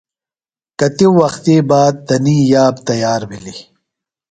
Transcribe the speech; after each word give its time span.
کتیۡ 0.79 1.11
وختیۡ 1.19 1.63
باد 1.69 1.95
تنی 2.07 2.37
یاب 2.51 2.75
تیار 2.87 3.21
بِھلیۡ۔ 3.29 3.59